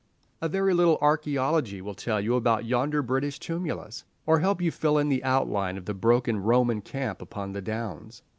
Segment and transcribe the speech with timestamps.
[0.41, 4.71] A very little archaeology will tell you all about yonder British tumulus, or help you
[4.71, 8.23] to fill in the outline of the broken Roman camp upon the downs.